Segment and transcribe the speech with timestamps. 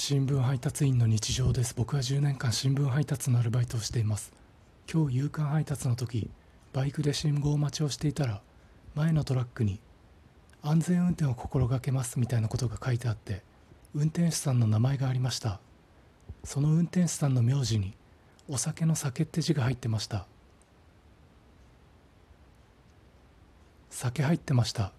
[0.00, 1.74] 新聞配達員の日常です。
[1.76, 4.32] 僕は10年間新聞配達のアルバイトをしています。
[4.90, 6.30] 今日夕刊配達の時
[6.72, 8.40] バイクで信号待ちをしていたら
[8.94, 9.80] 前のトラックに
[10.62, 13.42] 安全運転を心がけますみたいなことが書いてあって
[13.92, 15.58] 運転手さんの名前がありました。
[16.44, 17.92] その運転手さんの名字に
[18.48, 20.28] お酒の酒って字が入ってました。
[23.90, 24.92] 酒入ってました。